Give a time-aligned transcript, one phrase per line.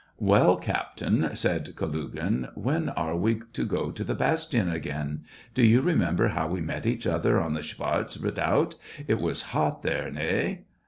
[0.17, 5.25] Well, Captain," said Kalugin," when are we to go to the bastion again?
[5.53, 8.73] Do you remember how we met each other on the Schvartz redoubt—
[9.07, 10.63] it was hot there, hey?"